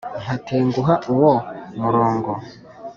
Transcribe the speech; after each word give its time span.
nkatenguha 0.23 0.93
uwo 1.13 1.31
muronbgo 1.79 2.33